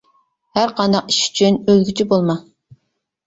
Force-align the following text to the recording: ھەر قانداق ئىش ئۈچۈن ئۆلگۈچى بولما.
ھەر 0.57 0.71
قانداق 0.77 1.11
ئىش 1.13 1.19
ئۈچۈن 1.27 1.59
ئۆلگۈچى 1.67 2.07
بولما. 2.15 2.39